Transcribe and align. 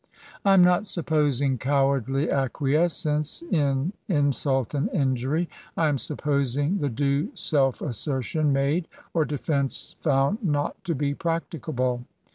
I 0.43 0.55
am 0.55 0.63
not 0.63 0.87
supposing 0.87 1.59
cowardly 1.59 2.31
acquiescence 2.31 3.43
in 3.51 3.93
insult 4.07 4.73
and 4.73 4.89
injury. 4.89 5.47
I 5.77 5.89
am 5.89 5.99
supposing 5.99 6.79
the 6.79 6.89
due 6.89 7.29
self 7.35 7.83
assertion 7.83 8.51
made, 8.51 8.87
or 9.13 9.25
defence 9.25 9.93
found 9.99 10.43
not 10.43 10.83
to 10.85 10.95
be 10.95 11.13
practicable. 11.13 12.05